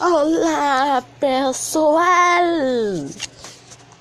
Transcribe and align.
Olá, 0.00 1.04
pessoal! 1.20 2.02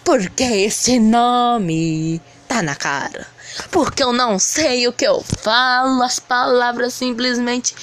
Porque 0.04 0.42
esse 0.42 0.98
nome 0.98 2.20
tá 2.48 2.62
na 2.62 2.74
cara. 2.74 3.24
Porque 3.70 4.02
eu 4.02 4.12
não 4.12 4.40
sei 4.40 4.88
o 4.88 4.92
que 4.92 5.06
eu 5.06 5.22
falo, 5.22 6.02
as 6.02 6.18
palavras 6.18 6.92
simplesmente 6.92 7.76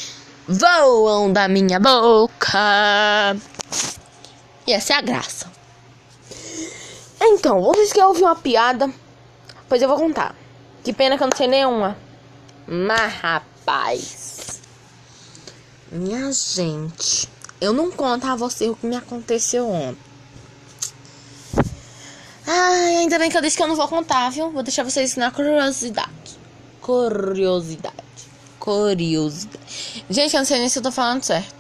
voam 0.45 1.31
da 1.31 1.47
minha 1.47 1.79
boca. 1.79 3.37
E 4.67 4.73
essa 4.73 4.91
é 4.93 4.97
a 4.97 5.01
graça. 5.01 5.49
Então, 7.21 7.61
vocês 7.61 7.93
querem 7.93 8.09
ouvir 8.09 8.23
uma 8.23 8.35
piada? 8.35 8.91
Pois 9.69 9.81
eu 9.81 9.87
vou 9.87 9.97
contar. 9.97 10.35
Que 10.89 10.93
pena 10.93 11.15
que 11.19 11.23
eu 11.23 11.27
não 11.27 11.37
sei 11.37 11.45
nenhuma. 11.45 11.95
Mas, 12.65 13.13
rapaz. 13.21 14.59
Minha 15.91 16.31
gente. 16.33 17.29
Eu 17.61 17.73
não 17.73 17.91
conto 17.91 18.25
a 18.25 18.35
você 18.35 18.67
o 18.67 18.75
que 18.75 18.87
me 18.87 18.95
aconteceu 18.95 19.69
ontem. 19.69 20.01
Ai, 22.47 22.95
ainda 22.95 23.19
bem 23.19 23.29
que 23.29 23.37
eu 23.37 23.41
disse 23.43 23.55
que 23.55 23.61
eu 23.61 23.67
não 23.67 23.75
vou 23.75 23.87
contar, 23.87 24.31
viu? 24.31 24.49
Vou 24.49 24.63
deixar 24.63 24.81
vocês 24.81 25.15
na 25.15 25.29
curiosidade. 25.29 26.39
Curiosidade. 26.81 27.93
Curiosidade. 28.57 29.59
Gente, 30.09 30.33
eu 30.33 30.39
não 30.39 30.45
sei 30.45 30.57
nem 30.57 30.69
se 30.69 30.79
eu 30.79 30.81
tô 30.81 30.91
falando 30.91 31.21
certo. 31.21 31.53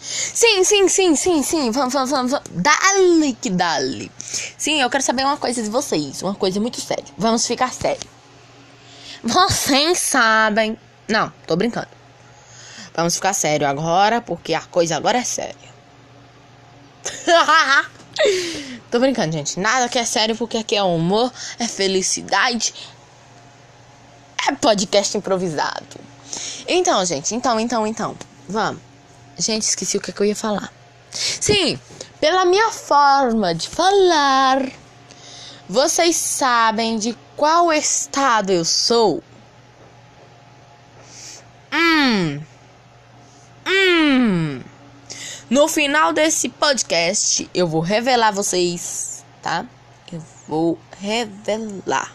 Sim, 0.00 0.64
sim, 0.64 0.88
sim, 0.88 1.14
sim, 1.14 1.42
sim. 1.44 1.70
Vamos, 1.70 1.94
vamos, 1.94 2.10
vamos. 2.10 2.32
Dale 2.50 3.32
que 3.40 3.48
dale. 3.48 4.10
Sim, 4.58 4.82
eu 4.82 4.90
quero 4.90 5.04
saber 5.04 5.24
uma 5.24 5.36
coisa 5.36 5.62
de 5.62 5.70
vocês. 5.70 6.20
Uma 6.20 6.34
coisa 6.34 6.58
muito 6.58 6.80
séria. 6.80 7.04
Vamos 7.16 7.46
ficar 7.46 7.72
sério. 7.72 8.10
Vocês 9.22 9.98
sabem. 9.98 10.78
Não, 11.08 11.32
tô 11.46 11.56
brincando. 11.56 11.88
Vamos 12.94 13.14
ficar 13.14 13.32
sério 13.32 13.66
agora, 13.66 14.20
porque 14.20 14.52
a 14.52 14.60
coisa 14.60 14.96
agora 14.96 15.18
é 15.18 15.24
séria. 15.24 15.72
tô 18.90 18.98
brincando, 18.98 19.32
gente. 19.32 19.58
Nada 19.58 19.88
que 19.88 19.98
é 19.98 20.04
sério, 20.04 20.36
porque 20.36 20.58
aqui 20.58 20.76
é 20.76 20.82
humor, 20.82 21.32
é 21.58 21.66
felicidade. 21.66 22.74
É 24.48 24.52
podcast 24.54 25.16
improvisado. 25.16 26.00
Então, 26.66 27.04
gente, 27.04 27.34
então, 27.34 27.58
então, 27.58 27.86
então. 27.86 28.16
Vamos. 28.48 28.82
Gente, 29.38 29.62
esqueci 29.62 29.96
o 29.96 30.00
que, 30.00 30.10
é 30.10 30.14
que 30.14 30.20
eu 30.20 30.26
ia 30.26 30.36
falar. 30.36 30.70
Sim, 31.10 31.78
pela 32.20 32.44
minha 32.44 32.70
forma 32.70 33.54
de 33.54 33.68
falar, 33.68 34.70
vocês 35.68 36.16
sabem 36.16 36.98
de 36.98 37.16
qual 37.36 37.72
estado 37.72 38.50
eu 38.50 38.64
sou? 38.64 39.22
Hum. 41.72 42.40
Hum. 43.66 44.62
No 45.48 45.68
final 45.68 46.12
desse 46.12 46.48
podcast, 46.48 47.48
eu 47.54 47.66
vou 47.66 47.80
revelar 47.80 48.32
vocês, 48.32 49.24
tá? 49.42 49.66
Eu 50.12 50.22
vou 50.46 50.78
revelar. 51.00 52.12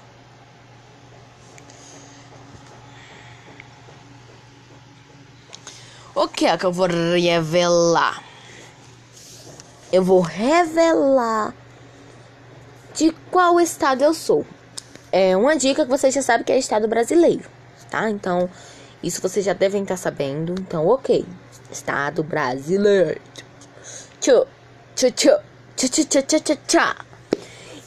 O 6.15 6.27
que 6.27 6.47
é 6.47 6.57
que 6.57 6.65
eu 6.65 6.71
vou 6.71 6.87
revelar? 6.87 8.23
Eu 9.91 10.03
vou 10.03 10.19
revelar 10.19 11.53
de 12.95 13.11
qual 13.29 13.59
estado 13.59 14.03
eu 14.03 14.13
sou. 14.13 14.45
É 15.11 15.35
uma 15.37 15.55
dica 15.55 15.83
que 15.83 15.89
vocês 15.89 16.13
já 16.13 16.21
sabem 16.21 16.43
que 16.43 16.51
é 16.51 16.57
estado 16.57 16.87
brasileiro, 16.87 17.49
tá? 17.89 18.09
Então, 18.09 18.49
isso 19.01 19.21
vocês 19.21 19.45
já 19.45 19.53
devem 19.53 19.83
estar 19.83 19.97
sabendo. 19.97 20.53
Então, 20.59 20.85
ok. 20.87 21.25
Estado 21.71 22.23
brasileiro. 22.23 23.21
Tchau, 24.19 24.47
tchau, 24.95 25.11
tchau, 25.11 25.39
tchau, 25.75 25.89
tchau, 25.89 26.23
tchau, 26.23 26.39
tchau, 26.39 26.57
tchau. 26.67 26.95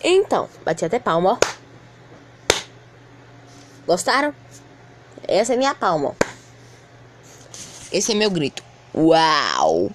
Então, 0.02 0.48
bati 0.64 0.84
até 0.84 0.98
palma, 0.98 1.32
ó. 1.32 1.38
Gostaram? 3.86 4.34
Essa 5.26 5.54
é 5.54 5.56
minha 5.56 5.74
palma, 5.74 6.10
ó. 6.10 6.14
Esse 7.92 8.12
é 8.12 8.14
meu 8.14 8.30
grito. 8.30 8.62
Uau! 8.94 9.90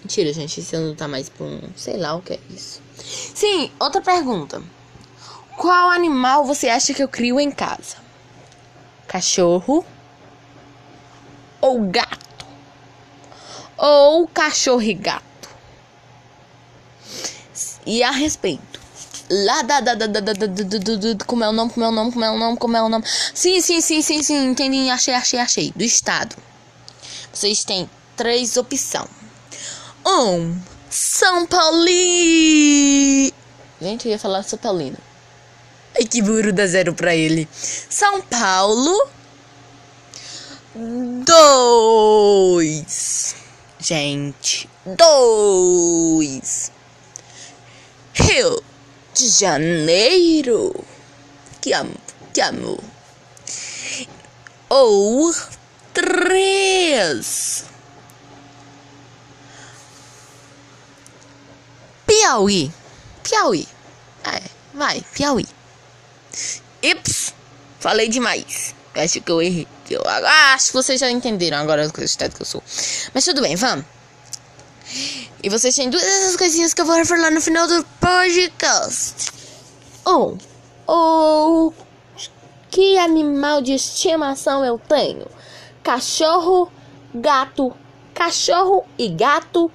Mentira, 0.00 0.32
gente. 0.32 0.60
Esse 0.60 0.76
não 0.76 0.94
tá 0.94 1.08
mais 1.08 1.28
pra 1.28 1.46
um. 1.46 1.60
Sei 1.74 1.96
lá 1.96 2.14
o 2.14 2.22
que 2.22 2.34
é 2.34 2.40
isso. 2.50 2.80
Sim, 2.98 3.72
outra 3.80 4.00
pergunta. 4.00 4.62
Qual 5.66 5.90
animal 5.90 6.44
você 6.44 6.68
acha 6.68 6.94
que 6.94 7.02
eu 7.02 7.08
crio 7.08 7.40
em 7.40 7.50
casa? 7.50 7.96
Cachorro 9.08 9.84
ou 11.60 11.80
gato? 11.88 12.46
Ou 13.76 14.28
cachorro 14.28 14.82
e 14.82 14.94
gato? 14.94 15.48
E 17.84 18.00
a 18.00 18.12
respeito. 18.12 18.80
Lá 19.28 19.62
da 19.62 19.80
da 19.80 19.94
da 19.96 20.06
da 20.06 20.20
da 20.20 20.32
da 20.34 21.24
como 21.26 21.42
é 21.42 21.48
o 21.48 21.52
nome, 21.52 21.72
como 21.72 21.84
é 21.84 21.88
o 21.88 21.92
nome, 21.92 22.12
como 22.12 22.24
é 22.24 22.30
o 22.30 22.38
nome, 22.38 22.56
como 22.58 22.76
é 22.76 22.82
o 22.82 22.88
nome. 22.88 23.04
Sim, 23.34 23.60
sim, 23.60 23.80
sim, 23.80 24.00
sim, 24.02 24.22
sim, 24.22 24.46
entendi, 24.46 24.88
achei, 24.88 25.14
achei, 25.14 25.40
achei. 25.40 25.72
Do 25.74 25.82
estado. 25.82 26.36
Vocês 27.32 27.64
têm 27.64 27.90
três 28.16 28.56
opções. 28.56 29.10
Um, 30.06 30.56
São 30.88 31.44
Paulo 31.44 31.84
Gente, 33.80 34.06
eu 34.06 34.12
ia 34.12 34.18
falar 34.20 34.44
São 34.44 34.60
Paulino. 34.60 35.15
Ai, 35.98 36.04
que 36.04 36.20
burro 36.20 36.52
dá 36.52 36.66
zero 36.66 36.92
pra 36.92 37.16
ele. 37.16 37.48
São 37.52 38.20
Paulo. 38.20 39.08
Dois. 41.24 43.34
Gente, 43.78 44.68
dois. 44.84 46.70
Rio 48.12 48.62
de 49.14 49.28
Janeiro. 49.28 50.84
Que 51.62 51.72
amo, 51.72 51.94
que 52.34 52.42
amo. 52.42 52.78
Ou 54.68 55.34
três. 55.94 57.64
Piauí. 62.06 62.70
Piauí. 63.22 63.66
É, 64.24 64.42
vai, 64.74 65.02
Piauí. 65.14 65.46
Ips, 66.82 67.34
falei 67.80 68.08
demais. 68.08 68.74
Acho 68.94 69.20
que 69.20 69.30
eu 69.30 69.42
errei. 69.42 69.66
Eu 69.90 70.02
acho 70.06 70.68
que 70.68 70.72
vocês 70.72 71.00
já 71.00 71.10
entenderam 71.10 71.58
agora 71.58 71.86
o 71.86 72.02
estado 72.02 72.34
que 72.34 72.42
eu 72.42 72.46
sou. 72.46 72.62
Mas 73.14 73.24
tudo 73.24 73.42
bem, 73.42 73.54
vamos. 73.54 73.84
E 75.42 75.48
vocês 75.48 75.74
têm 75.74 75.90
duas 75.90 76.02
dessas 76.02 76.36
coisinhas 76.36 76.72
que 76.72 76.80
eu 76.80 76.86
vou 76.86 77.04
falar 77.04 77.30
no 77.30 77.40
final 77.40 77.68
do 77.68 77.84
podcast. 78.00 79.30
Um, 80.06 80.38
o 80.86 81.72
que 82.70 82.98
animal 82.98 83.60
de 83.60 83.74
estimação 83.74 84.64
eu 84.64 84.78
tenho? 84.78 85.26
Cachorro, 85.82 86.70
gato, 87.14 87.72
cachorro 88.14 88.84
e 88.98 89.08
gato. 89.08 89.70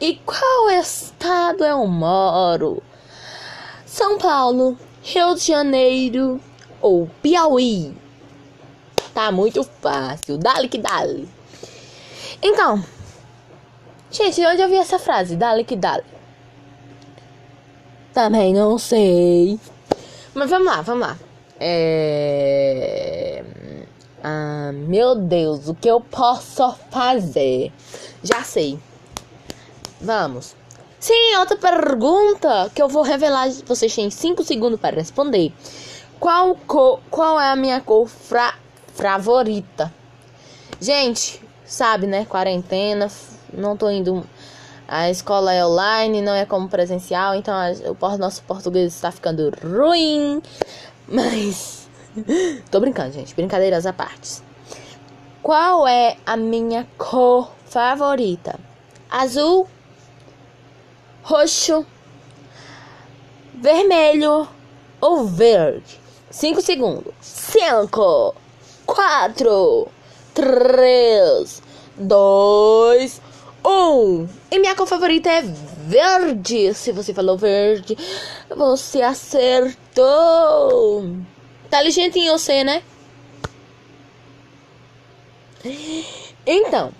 E 0.00 0.16
qual 0.24 0.70
estado 0.70 1.64
eu 1.64 1.86
moro? 1.86 2.82
São 3.86 4.18
Paulo, 4.18 4.78
Rio 5.02 5.34
de 5.34 5.40
Janeiro 5.40 6.40
ou 6.80 7.08
Piauí? 7.22 7.94
Tá 9.14 9.32
muito 9.32 9.64
fácil. 9.64 10.38
Dale 10.38 10.68
que 10.68 10.78
dale. 10.78 11.28
Então, 12.42 12.84
gente, 14.10 14.44
onde 14.46 14.62
eu 14.62 14.68
vi 14.68 14.76
essa 14.76 14.98
frase? 14.98 15.36
Dale 15.36 15.64
que 15.64 15.76
dale. 15.76 16.04
Também 18.12 18.52
não 18.52 18.78
sei. 18.78 19.58
Mas 20.34 20.50
vamos 20.50 20.66
lá, 20.66 20.82
vamos 20.82 21.06
lá. 21.06 21.18
É... 21.58 23.44
Ah, 24.22 24.70
meu 24.72 25.14
Deus, 25.14 25.68
o 25.68 25.74
que 25.74 25.88
eu 25.88 26.00
posso 26.00 26.74
fazer? 26.90 27.72
Já 28.22 28.42
sei. 28.42 28.78
Vamos. 30.00 30.59
Sim, 31.00 31.36
outra 31.38 31.56
pergunta 31.56 32.70
que 32.74 32.82
eu 32.82 32.86
vou 32.86 33.02
revelar. 33.02 33.48
Vocês 33.64 33.94
têm 33.94 34.10
5 34.10 34.44
segundos 34.44 34.78
para 34.78 34.96
responder. 34.96 35.50
Qual, 36.20 36.54
cor, 36.66 37.00
qual 37.10 37.40
é 37.40 37.48
a 37.48 37.56
minha 37.56 37.80
cor 37.80 38.06
fra, 38.06 38.54
favorita? 38.92 39.90
Gente, 40.78 41.42
sabe, 41.64 42.06
né? 42.06 42.26
Quarentena. 42.26 43.10
Não 43.50 43.78
tô 43.78 43.88
indo. 43.88 44.26
A 44.86 45.08
escola 45.08 45.54
é 45.54 45.64
online, 45.64 46.20
não 46.20 46.34
é 46.34 46.44
como 46.44 46.68
presencial. 46.68 47.34
Então 47.34 47.54
o 47.98 48.18
nosso 48.18 48.42
português 48.42 48.94
está 48.94 49.10
ficando 49.10 49.50
ruim. 49.64 50.42
Mas. 51.08 51.88
Tô 52.70 52.78
brincando, 52.78 53.12
gente. 53.12 53.34
Brincadeiras 53.34 53.86
à 53.86 53.92
parte. 53.94 54.42
Qual 55.42 55.88
é 55.88 56.18
a 56.26 56.36
minha 56.36 56.86
cor 56.98 57.50
favorita? 57.64 58.60
Azul, 59.10 59.66
roxo, 61.22 61.86
vermelho 63.54 64.48
ou 65.00 65.26
verde? 65.26 66.00
5 66.30 66.60
segundos. 66.60 67.12
5, 67.20 68.34
4, 68.86 69.88
3, 70.34 71.62
2, 71.96 73.22
1. 73.64 74.28
E 74.50 74.58
minha 74.58 74.74
cor 74.74 74.86
favorita 74.86 75.28
é 75.28 75.42
verde. 75.42 76.72
Se 76.74 76.92
você 76.92 77.12
falou 77.12 77.36
verde, 77.36 77.96
você 78.48 79.02
acertou. 79.02 80.06
Tá 81.68 81.82
ligentinho 81.82 82.38
você, 82.38 82.64
né? 82.64 82.82
Então, 86.46 86.92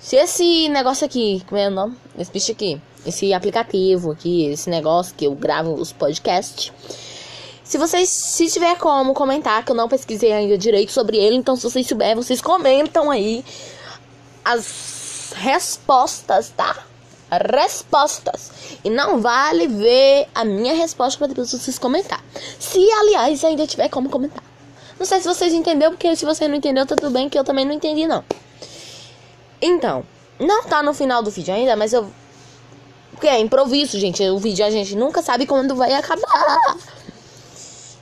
se 0.00 0.16
esse 0.16 0.68
negócio 0.68 1.04
aqui, 1.04 1.44
como 1.46 1.60
é 1.60 1.68
o 1.68 1.70
nome? 1.70 1.96
Esse 2.18 2.32
bicho 2.32 2.52
aqui, 2.52 2.80
esse 3.06 3.32
aplicativo 3.32 4.10
aqui, 4.10 4.46
esse 4.46 4.68
negócio 4.68 5.14
que 5.14 5.26
eu 5.26 5.34
gravo 5.34 5.74
os 5.74 5.92
podcasts. 5.92 6.72
Se 7.62 7.78
vocês, 7.78 8.08
se 8.08 8.48
tiver 8.48 8.76
como 8.76 9.14
comentar, 9.14 9.64
que 9.64 9.72
eu 9.72 9.76
não 9.76 9.88
pesquisei 9.88 10.32
ainda 10.32 10.56
direito 10.56 10.92
sobre 10.92 11.16
ele, 11.16 11.36
então 11.36 11.56
se 11.56 11.62
vocês 11.62 11.86
souberem, 11.86 12.14
vocês 12.14 12.40
comentam 12.40 13.10
aí 13.10 13.44
as 14.44 15.32
respostas, 15.34 16.50
tá? 16.50 16.84
Respostas. 17.30 18.52
E 18.84 18.90
não 18.90 19.20
vale 19.20 19.66
ver 19.66 20.28
a 20.34 20.44
minha 20.44 20.74
resposta 20.74 21.18
para 21.18 21.26
depois 21.28 21.50
vocês 21.50 21.78
comentar. 21.78 22.22
Se, 22.58 22.78
aliás, 22.92 23.42
ainda 23.42 23.66
tiver 23.66 23.88
como 23.88 24.08
comentar. 24.08 24.44
Não 24.98 25.04
sei 25.04 25.20
se 25.20 25.28
vocês 25.28 25.52
entenderam, 25.52 25.92
porque 25.92 26.14
se 26.14 26.24
você 26.24 26.46
não 26.46 26.54
entendeu, 26.54 26.86
tá 26.86 26.94
tudo 26.94 27.10
bem, 27.10 27.28
que 27.28 27.38
eu 27.38 27.44
também 27.44 27.64
não 27.64 27.72
entendi, 27.72 28.06
não. 28.06 28.24
Então, 29.60 30.04
não 30.38 30.64
tá 30.64 30.82
no 30.82 30.94
final 30.94 31.22
do 31.22 31.30
vídeo 31.30 31.54
ainda, 31.54 31.76
mas 31.76 31.92
eu. 31.92 32.10
Porque 33.16 33.28
é 33.28 33.40
improviso, 33.40 33.98
gente. 33.98 34.22
O 34.28 34.38
vídeo 34.38 34.64
a 34.64 34.70
gente 34.70 34.94
nunca 34.94 35.20
sabe 35.22 35.46
quando 35.46 35.74
vai 35.74 35.92
acabar. 35.94 36.76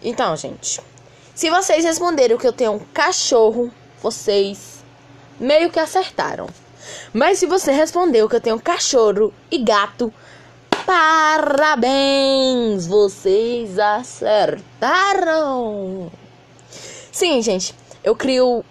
Então, 0.03 0.37
gente. 0.37 0.81
Se 1.35 1.49
vocês 1.49 1.85
responderam 1.85 2.37
que 2.37 2.47
eu 2.47 2.53
tenho 2.53 2.73
um 2.73 2.79
cachorro, 2.79 3.71
vocês 4.03 4.85
meio 5.39 5.71
que 5.71 5.79
acertaram. 5.79 6.49
Mas 7.13 7.39
se 7.39 7.47
você 7.47 7.71
respondeu 7.71 8.29
que 8.29 8.35
eu 8.35 8.41
tenho 8.41 8.61
cachorro 8.61 9.33
e 9.51 9.59
gato, 9.59 10.13
parabéns! 10.85 12.87
Vocês 12.87 13.79
acertaram! 13.79 15.31
Sim, 17.13 17.41
gente. 17.41 17.73
Eu 18.03 18.17
crio 18.17 18.65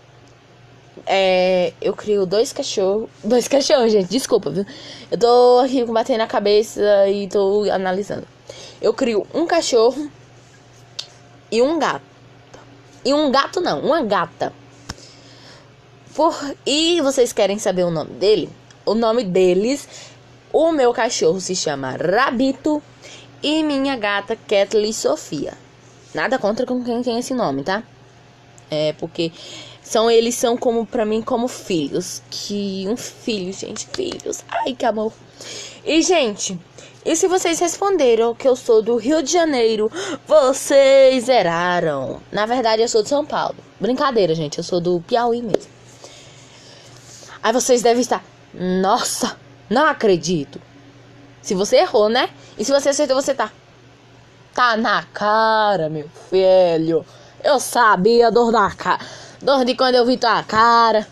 é, 1.06 1.74
eu 1.82 1.94
crio 1.94 2.26
dois 2.26 2.54
cachorros. 2.54 3.10
Dois 3.24 3.48
cachorros, 3.48 3.92
gente, 3.92 4.10
desculpa, 4.10 4.50
viu? 4.50 4.66
Eu 5.12 5.18
tô 5.18 5.60
aqui 5.60 5.84
batendo 5.86 6.22
a 6.22 6.28
cabeça 6.28 6.82
e 7.10 7.28
tô 7.28 7.64
analisando. 7.72 8.28
Eu 8.82 8.94
crio 8.94 9.26
um 9.34 9.46
cachorro 9.46 10.10
e 11.52 11.62
um 11.62 11.80
gato. 11.80 12.04
E 13.06 13.14
um 13.14 13.32
gato 13.32 13.60
não, 13.60 13.82
uma 13.82 14.02
gata. 14.04 14.54
Por... 16.16 16.36
E 16.66 17.02
vocês 17.02 17.34
querem 17.34 17.60
saber 17.60 17.84
o 17.84 17.92
nome 17.92 18.12
dele? 18.12 18.50
O 18.86 18.94
nome 18.94 19.24
deles, 19.24 19.88
o 20.52 20.72
meu 20.72 20.94
cachorro 20.94 21.40
se 21.40 21.56
chama 21.56 21.96
Rabito 21.98 22.82
e 23.42 23.64
minha 23.64 23.96
gata 23.98 24.36
Kathleen 24.36 24.94
Sofia. 24.94 25.54
Nada 26.14 26.38
contra 26.38 26.66
com 26.66 26.84
quem 26.84 27.02
tem 27.02 27.18
esse 27.18 27.34
nome, 27.34 27.64
tá? 27.64 27.84
É 28.70 28.94
porque 28.94 29.32
são 29.84 30.10
eles 30.10 30.36
são 30.36 30.56
como 30.56 30.86
para 30.86 31.06
mim 31.06 31.22
como 31.22 31.48
filhos, 31.48 32.22
que 32.30 32.86
um 32.88 32.98
filho, 32.98 33.52
gente, 33.52 33.88
filhos. 33.94 34.44
Ai, 34.50 34.74
que 34.74 34.86
amor. 34.86 35.14
E 35.86 36.02
gente, 36.02 36.58
e 37.06 37.16
se 37.18 37.28
vocês 37.28 37.60
responderam 37.60 38.34
que 38.34 38.48
eu 38.48 38.56
sou 38.56 38.82
do 38.82 38.96
Rio 38.96 39.22
de 39.22 39.32
Janeiro, 39.32 39.92
vocês 40.26 41.28
eraram. 41.28 42.22
Na 42.32 42.46
verdade, 42.46 42.82
eu 42.82 42.88
sou 42.88 43.04
de 43.04 43.10
São 43.10 43.26
Paulo. 43.26 43.58
Brincadeira, 43.80 44.34
gente, 44.34 44.58
eu 44.58 44.64
sou 44.64 44.80
do 44.80 45.02
Piauí 45.02 45.42
mesmo. 45.42 45.72
Aí 47.42 47.52
vocês 47.52 47.82
devem 47.82 48.02
estar, 48.02 48.24
nossa, 48.54 49.38
não 49.70 49.86
acredito. 49.86 50.62
Se 51.42 51.54
você 51.54 51.76
errou, 51.78 52.08
né? 52.08 52.30
E 52.58 52.64
se 52.64 52.72
você 52.72 52.90
acertou, 52.90 53.22
você 53.22 53.34
tá. 53.34 53.52
Tá 54.54 54.78
na 54.78 55.04
cara, 55.04 55.90
meu 55.90 56.08
filho. 56.30 57.06
Eu 57.44 57.60
sabia 57.60 58.32
dor 58.32 58.50
na 58.50 58.72
cara. 58.72 59.04
Dor 59.44 59.66
de 59.66 59.76
quando 59.76 59.96
eu 59.96 60.06
vi 60.06 60.16
tua 60.16 60.42
cara. 60.42 61.06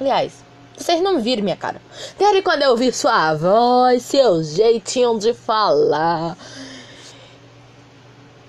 Aliás, 0.00 0.32
vocês 0.76 1.00
não 1.00 1.20
viram 1.20 1.44
minha 1.44 1.56
cara. 1.56 1.80
Desde 2.18 2.42
quando 2.42 2.62
eu 2.62 2.76
vi 2.76 2.92
sua 2.92 3.32
voz, 3.34 4.02
seu 4.02 4.42
jeitinho 4.42 5.16
de 5.20 5.32
falar. 5.32 6.36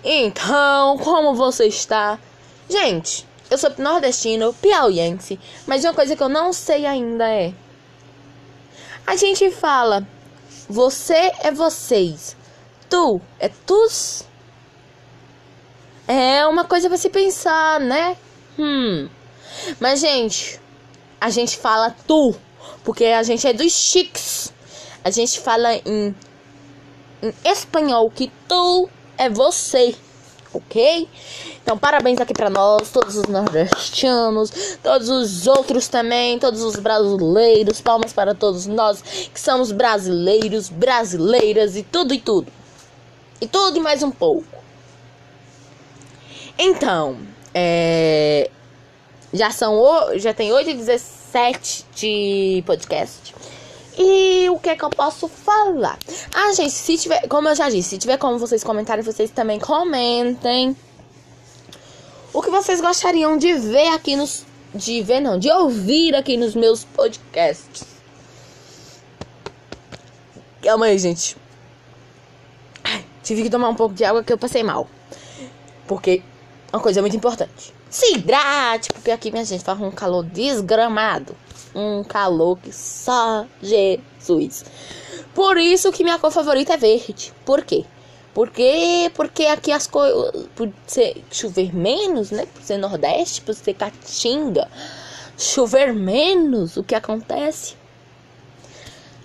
Então, 0.04 0.98
como 0.98 1.36
você 1.36 1.68
está? 1.68 2.18
Gente, 2.68 3.28
eu 3.52 3.60
sou 3.60 3.72
nordestino, 3.78 4.56
piauiense, 4.56 5.40
mas 5.68 5.84
uma 5.84 5.94
coisa 5.94 6.16
que 6.16 6.24
eu 6.24 6.30
não 6.30 6.52
sei 6.52 6.88
ainda 6.88 7.30
é. 7.30 7.54
A 9.06 9.16
gente 9.16 9.52
fala, 9.52 10.08
você 10.68 11.32
é 11.44 11.52
vocês, 11.52 12.36
tu 12.90 13.22
é 13.40 13.50
tus. 13.68 14.24
É 16.08 16.44
uma 16.48 16.64
coisa 16.64 16.90
para 16.90 16.98
se 16.98 17.10
pensar, 17.10 17.80
né? 17.80 18.18
Hum. 18.60 19.08
Mas, 19.80 20.02
gente, 20.02 20.60
a 21.20 21.30
gente 21.30 21.58
fala 21.58 21.96
tu, 22.06 22.36
porque 22.84 23.06
a 23.06 23.24
gente 23.24 23.48
é 23.48 23.54
dos 23.54 23.72
chiques. 23.72 24.54
A 25.02 25.10
gente 25.10 25.40
fala 25.40 25.76
em, 25.76 26.14
em 27.24 27.34
espanhol 27.46 28.12
que 28.12 28.30
tu 28.50 28.90
é 29.18 29.30
você, 29.30 29.96
ok? 30.54 31.08
Então, 31.64 31.78
parabéns 31.78 32.20
aqui 32.20 32.34
para 32.34 32.50
nós, 32.50 32.90
todos 32.90 33.16
os 33.16 33.28
nordestinos, 33.28 34.52
todos 34.84 35.08
os 35.08 35.48
outros 35.48 35.88
também, 35.88 36.38
todos 36.38 36.62
os 36.62 36.76
brasileiros. 36.76 37.80
Palmas 37.80 38.12
para 38.12 38.36
todos 38.36 38.68
nós 38.68 39.02
que 39.34 39.40
somos 39.40 39.72
brasileiros, 39.72 40.68
brasileiras 40.68 41.78
e 41.78 41.84
tudo 41.84 42.14
e 42.14 42.20
tudo. 42.20 42.52
E 43.40 43.48
tudo 43.48 43.78
e 43.78 43.80
mais 43.80 44.04
um 44.04 44.12
pouco. 44.12 44.60
Então, 46.58 47.18
é, 47.54 48.50
já 49.34 49.52
são 49.52 49.82
já 50.16 50.34
tem 50.34 50.52
8 50.52 50.70
e 50.70 50.74
17 50.74 51.86
de 51.96 52.64
podcast. 52.66 53.36
E 53.98 54.50
o 54.50 54.58
que 54.58 54.70
é 54.70 54.76
que 54.76 54.84
eu 54.84 54.90
posso 54.90 55.28
falar? 55.28 55.98
Ah, 56.34 56.54
gente, 56.54 56.72
se 56.72 56.98
tiver, 56.98 57.28
como 57.28 57.50
eu 57.50 57.56
já 57.56 57.70
disse, 57.70 57.90
se 57.90 57.98
tiver 57.98 58.18
como 58.18 58.40
vocês 58.40 58.64
comentarem, 58.64 59.04
vocês 59.04 59.30
também 59.30 59.60
comentem. 59.60 60.76
O 62.32 62.42
que 62.42 62.50
vocês 62.50 62.80
gostariam 62.80 63.38
de 63.38 63.54
ver 63.54 63.90
aqui 63.90 64.16
nos 64.16 64.46
de 64.74 65.02
ver 65.02 65.20
não, 65.20 65.38
de 65.38 65.52
ouvir 65.52 66.16
aqui 66.16 66.38
nos 66.38 66.56
meus 66.56 66.84
podcasts. 66.84 67.84
Calma 70.62 70.86
aí, 70.88 71.00
gente. 71.00 71.36
Ai, 72.84 73.04
tive 73.24 73.44
que 73.44 73.50
tomar 73.50 73.70
um 73.70 73.76
pouco 73.76 73.96
de 73.96 74.06
água 74.06 74.24
que 74.24 74.32
eu 74.32 74.38
passei 74.38 74.64
mal. 74.64 74.88
Porque 75.88 76.22
uma 76.72 76.82
coisa 76.82 77.02
muito 77.02 77.16
importante. 77.16 77.74
Se 77.90 78.14
hidrate, 78.14 78.90
porque 78.94 79.12
aqui, 79.12 79.32
minha 79.32 79.44
gente, 79.44 79.64
faz 79.64 79.80
um 79.82 79.92
calor 79.92 80.24
desgramado. 80.24 81.36
Um 81.74 82.04
calor 82.04 82.58
que 82.58 82.72
só 82.72 83.46
Jesus. 83.62 84.66
Por 85.34 85.58
isso 85.58 85.92
que 85.92 86.04
minha 86.04 86.20
cor 86.20 86.32
favorita 86.32 86.74
é 86.74 86.78
verde. 86.78 87.34
Por 87.46 87.64
quê? 87.64 87.86
Porque, 88.34 89.12
porque 89.16 89.46
aqui 89.46 89.72
as 89.72 89.88
coisas. 89.88 90.48
Por 90.56 90.72
ser 90.86 91.24
chover 91.32 91.76
menos, 91.76 92.32
né? 92.32 92.46
Por 92.46 92.62
ser 92.62 92.78
Nordeste, 92.78 93.42
por 93.42 93.56
ser 93.56 93.74
Caatinga. 93.74 94.70
Chover 95.38 95.94
menos, 95.94 96.78
o 96.78 96.84
que 96.84 96.94
acontece? 96.94 97.76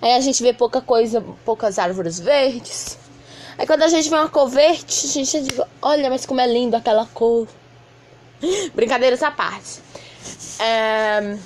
Aí 0.01 0.13
a 0.13 0.19
gente 0.19 0.41
vê 0.41 0.53
pouca 0.53 0.81
coisa, 0.81 1.23
poucas 1.43 1.77
árvores 1.77 2.19
verdes. 2.19 2.97
Aí 3.57 3.65
quando 3.65 3.83
a 3.83 3.87
gente 3.87 4.09
vê 4.09 4.15
uma 4.15 4.29
cor 4.29 4.49
verde, 4.49 4.85
a 4.85 5.07
gente 5.07 5.41
diz, 5.41 5.61
olha, 5.81 6.09
mas 6.09 6.25
como 6.25 6.41
é 6.41 6.47
lindo 6.47 6.75
aquela 6.75 7.05
cor. 7.07 7.47
Brincadeiras 8.75 9.23
à 9.23 9.31
parte. 9.31 9.79
É... 10.59 11.37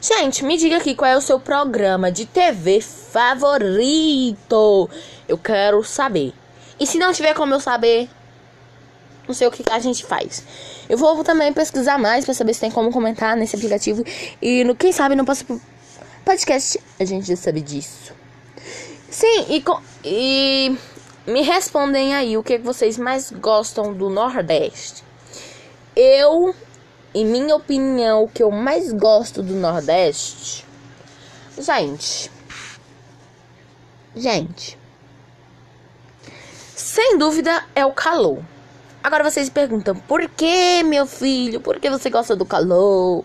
Gente, 0.00 0.44
me 0.44 0.56
diga 0.56 0.76
aqui 0.76 0.94
qual 0.94 1.10
é 1.10 1.16
o 1.16 1.20
seu 1.20 1.40
programa 1.40 2.12
de 2.12 2.26
TV 2.26 2.80
favorito. 2.80 4.38
Eu 5.26 5.38
quero 5.38 5.82
saber. 5.82 6.32
E 6.78 6.86
se 6.86 6.98
não 6.98 7.12
tiver 7.12 7.34
como 7.34 7.54
eu 7.54 7.60
saber, 7.60 8.08
não 9.26 9.34
sei 9.34 9.46
o 9.46 9.50
que 9.50 9.62
a 9.70 9.78
gente 9.78 10.04
faz. 10.04 10.44
Eu 10.88 10.96
vou 10.96 11.22
também 11.24 11.52
pesquisar 11.52 11.98
mais 11.98 12.24
para 12.24 12.34
saber 12.34 12.54
se 12.54 12.60
tem 12.60 12.70
como 12.70 12.90
comentar 12.90 13.36
nesse 13.36 13.56
aplicativo. 13.56 14.04
E 14.40 14.64
no 14.64 14.74
quem 14.74 14.92
sabe 14.92 15.14
no 15.14 15.24
próximo 15.24 15.60
podcast 16.24 16.80
a 16.98 17.04
gente 17.04 17.26
já 17.26 17.36
sabe 17.36 17.60
disso. 17.60 18.12
Sim, 19.10 19.46
e, 19.48 19.64
e 20.04 20.78
me 21.28 21.42
respondem 21.42 22.14
aí 22.14 22.38
o 22.38 22.42
que 22.42 22.56
vocês 22.56 22.96
mais 22.96 23.30
gostam 23.30 23.92
do 23.92 24.08
Nordeste. 24.08 25.04
Eu, 25.94 26.54
em 27.14 27.26
minha 27.26 27.54
opinião, 27.54 28.24
o 28.24 28.28
que 28.28 28.42
eu 28.42 28.50
mais 28.50 28.90
gosto 28.94 29.42
do 29.42 29.52
Nordeste, 29.54 30.64
gente, 31.58 32.30
gente, 34.16 34.78
sem 36.74 37.18
dúvida 37.18 37.62
é 37.74 37.84
o 37.84 37.92
calor. 37.92 38.42
Agora 39.04 39.22
vocês 39.22 39.50
perguntam: 39.50 39.94
por 39.96 40.26
que, 40.30 40.82
meu 40.82 41.06
filho? 41.06 41.60
Por 41.60 41.78
que 41.78 41.90
você 41.90 42.08
gosta 42.08 42.34
do 42.34 42.46
calor? 42.46 43.22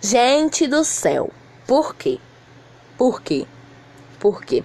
Gente 0.00 0.68
do 0.68 0.84
céu, 0.84 1.32
por 1.66 1.96
quê? 1.96 2.20
Por 2.96 3.20
quê? 3.20 3.44
Por 4.20 4.40
quê? 4.44 4.62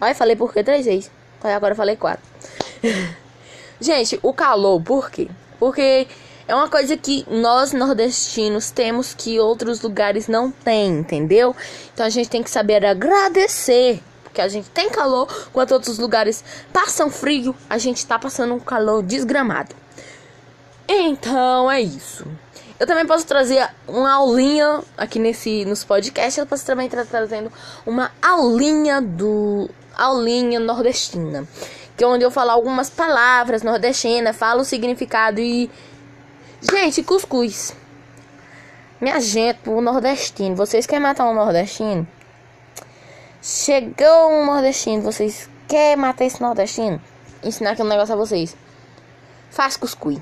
Olha, 0.00 0.14
falei 0.14 0.34
por 0.34 0.52
quê 0.52 0.64
três 0.64 0.86
vezes. 0.86 1.21
Agora 1.50 1.72
eu 1.72 1.76
falei 1.76 1.96
quatro. 1.96 2.24
Gente, 3.80 4.18
o 4.22 4.32
calor, 4.32 4.80
por 4.80 5.10
quê? 5.10 5.28
Porque 5.58 6.06
é 6.46 6.54
uma 6.54 6.68
coisa 6.68 6.96
que 6.96 7.26
nós 7.30 7.72
nordestinos 7.72 8.70
temos 8.70 9.14
que 9.14 9.40
outros 9.40 9.80
lugares 9.80 10.28
não 10.28 10.50
têm, 10.50 10.98
entendeu? 10.98 11.54
Então 11.92 12.04
a 12.06 12.08
gente 12.08 12.28
tem 12.28 12.42
que 12.42 12.50
saber 12.50 12.84
agradecer. 12.84 14.02
Porque 14.22 14.40
a 14.40 14.48
gente 14.48 14.70
tem 14.70 14.88
calor, 14.88 15.28
enquanto 15.48 15.72
outros 15.72 15.98
lugares 15.98 16.42
passam 16.72 17.10
frio, 17.10 17.54
a 17.68 17.76
gente 17.76 18.06
tá 18.06 18.18
passando 18.18 18.54
um 18.54 18.60
calor 18.60 19.02
desgramado. 19.02 19.74
Então 20.88 21.70
é 21.70 21.80
isso. 21.80 22.26
Eu 22.78 22.86
também 22.86 23.06
posso 23.06 23.26
trazer 23.26 23.68
uma 23.86 24.12
aulinha 24.12 24.80
aqui 24.96 25.18
nesse 25.18 25.64
nos 25.64 25.84
podcasts. 25.84 26.38
Eu 26.38 26.46
posso 26.46 26.66
também 26.66 26.86
estar 26.86 27.04
trazendo 27.06 27.52
uma 27.86 28.10
aulinha 28.20 29.00
do 29.00 29.70
aulinha 29.96 30.58
nordestina, 30.58 31.46
que 31.96 32.04
é 32.04 32.06
onde 32.06 32.24
eu 32.24 32.30
falo 32.30 32.50
algumas 32.50 32.90
palavras 32.90 33.62
nordestinas, 33.62 34.36
falo 34.36 34.62
o 34.62 34.64
significado 34.64 35.40
e 35.40 35.70
gente, 36.60 37.02
cuscuz. 37.02 37.74
Minha 39.00 39.20
gente, 39.20 39.68
o 39.68 39.80
nordestino, 39.80 40.54
vocês 40.54 40.86
querem 40.86 41.02
matar 41.02 41.24
um 41.24 41.34
nordestino? 41.34 42.06
Chegou 43.42 44.30
um 44.30 44.46
nordestino, 44.46 45.02
vocês 45.02 45.50
querem 45.66 45.96
matar 45.96 46.24
esse 46.24 46.40
nordestino? 46.40 47.00
Ensinar 47.42 47.72
aqui 47.72 47.82
um 47.82 47.88
negócio 47.88 48.14
a 48.14 48.16
vocês. 48.16 48.56
Faz 49.50 49.76
cuscuz. 49.76 50.20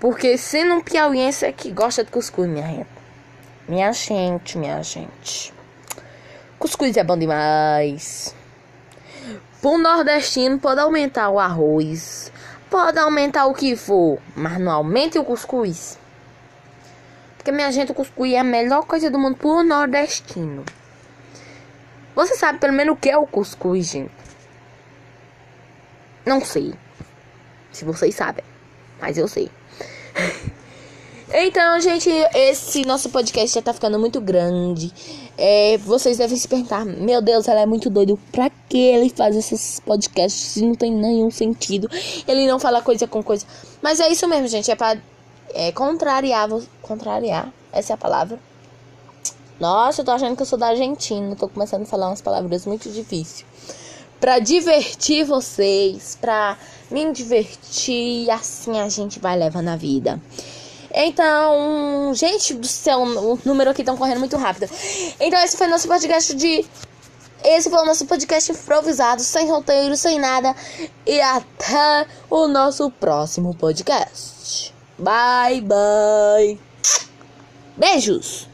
Porque 0.00 0.36
sendo 0.36 0.74
um 0.74 0.80
piauiense 0.80 1.46
é 1.46 1.52
que 1.52 1.70
gosta 1.70 2.02
de 2.02 2.10
cuscuz, 2.10 2.48
minha 2.48 2.66
gente. 2.66 2.88
Minha 3.68 3.92
gente, 3.92 4.58
minha 4.58 4.82
gente. 4.82 5.54
Cuscuz 6.62 6.96
é 6.96 7.02
bom 7.02 7.18
demais. 7.18 8.32
Um 9.64 9.78
nordestino 9.78 10.60
pode 10.60 10.78
aumentar 10.78 11.28
o 11.28 11.40
arroz, 11.40 12.30
pode 12.70 13.00
aumentar 13.00 13.46
o 13.46 13.52
que 13.52 13.74
for, 13.74 14.20
mas 14.36 14.60
não 14.60 14.70
aumente 14.70 15.18
o 15.18 15.24
cuscuz. 15.24 15.98
Porque 17.36 17.50
minha 17.50 17.72
gente, 17.72 17.90
o 17.90 17.94
cuscuz 17.96 18.32
é 18.32 18.38
a 18.38 18.44
melhor 18.44 18.86
coisa 18.86 19.10
do 19.10 19.18
mundo 19.18 19.38
pro 19.38 19.64
nordestino. 19.64 20.64
Você 22.14 22.36
sabe 22.36 22.60
pelo 22.60 22.74
menos 22.74 22.94
o 22.94 22.96
que 22.96 23.10
é 23.10 23.18
o 23.18 23.26
cuscuz, 23.26 23.88
gente? 23.88 24.12
Não 26.24 26.40
sei. 26.44 26.74
Se 27.72 27.84
vocês 27.84 28.14
sabem, 28.14 28.44
mas 29.00 29.18
eu 29.18 29.26
sei. 29.26 29.50
Então, 31.34 31.80
gente, 31.80 32.10
esse 32.34 32.84
nosso 32.84 33.08
podcast 33.08 33.54
já 33.54 33.62
tá 33.62 33.72
ficando 33.72 33.98
muito 33.98 34.20
grande. 34.20 34.92
É, 35.38 35.78
vocês 35.78 36.18
devem 36.18 36.36
se 36.36 36.46
perguntar: 36.46 36.84
Meu 36.84 37.22
Deus, 37.22 37.48
ela 37.48 37.60
é 37.60 37.66
muito 37.66 37.88
doido. 37.88 38.18
Pra 38.30 38.50
que 38.68 38.76
ele 38.76 39.08
faz 39.08 39.34
esses 39.34 39.80
podcasts 39.80 40.52
se 40.52 40.62
não 40.62 40.74
tem 40.74 40.92
nenhum 40.92 41.30
sentido? 41.30 41.88
Ele 42.28 42.46
não 42.46 42.58
fala 42.58 42.82
coisa 42.82 43.06
com 43.06 43.22
coisa. 43.22 43.46
Mas 43.80 43.98
é 43.98 44.10
isso 44.10 44.28
mesmo, 44.28 44.46
gente. 44.46 44.70
É 44.70 44.74
pra 44.74 44.98
é, 45.54 45.72
contrariar. 45.72 46.50
Contrariar, 46.82 47.50
essa 47.72 47.92
é 47.92 47.94
a 47.94 47.96
palavra. 47.96 48.38
Nossa, 49.58 50.02
eu 50.02 50.04
tô 50.04 50.10
achando 50.10 50.36
que 50.36 50.42
eu 50.42 50.46
sou 50.46 50.58
da 50.58 50.66
Argentina. 50.66 51.34
Tô 51.34 51.48
começando 51.48 51.82
a 51.82 51.86
falar 51.86 52.08
umas 52.08 52.20
palavras 52.20 52.66
muito 52.66 52.90
difíceis. 52.90 53.46
Pra 54.20 54.38
divertir 54.38 55.24
vocês, 55.24 56.18
pra 56.20 56.58
me 56.90 57.10
divertir. 57.10 58.28
Assim 58.30 58.78
a 58.78 58.88
gente 58.90 59.18
vai 59.18 59.34
levando 59.38 59.68
a 59.68 59.76
vida. 59.76 60.20
Então, 60.94 62.12
gente 62.14 62.54
do 62.54 62.66
céu, 62.66 63.02
o 63.02 63.38
número 63.44 63.70
aqui 63.70 63.82
tá 63.82 63.94
correndo 63.96 64.18
muito 64.18 64.36
rápido. 64.36 64.68
Então, 65.18 65.40
esse 65.40 65.56
foi 65.56 65.66
nosso 65.66 65.88
podcast 65.88 66.34
de. 66.34 66.64
Esse 67.44 67.68
foi 67.68 67.82
o 67.82 67.86
nosso 67.86 68.06
podcast 68.06 68.52
improvisado, 68.52 69.22
sem 69.22 69.48
roteiro, 69.48 69.96
sem 69.96 70.18
nada. 70.18 70.54
E 71.06 71.20
até 71.20 72.06
o 72.30 72.46
nosso 72.46 72.90
próximo 72.90 73.54
podcast. 73.54 74.72
Bye, 74.98 75.60
bye. 75.62 76.60
Beijos! 77.76 78.48